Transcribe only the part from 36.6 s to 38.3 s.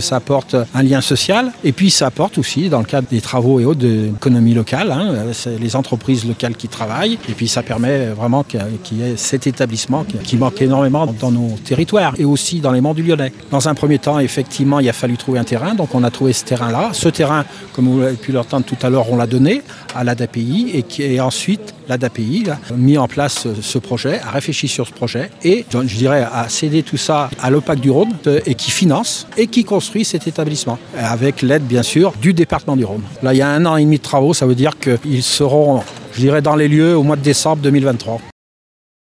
lieux au mois de décembre 2023.